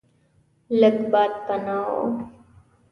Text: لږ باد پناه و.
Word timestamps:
لږ 0.79 0.97
باد 1.11 1.33
پناه 1.45 1.87
و. 1.97 1.99